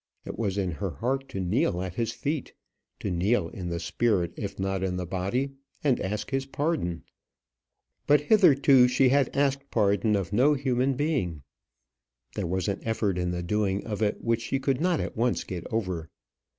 [0.25, 2.55] It was in her heart to kneel at his feet,
[3.01, 5.51] to kneel in the spirit if not in the body,
[5.83, 7.03] and ask his pardon;
[8.07, 11.43] but hitherto she had asked pardon of no human being.
[12.33, 15.43] There was an effort in the doing of it which she could not at once
[15.43, 16.09] get over.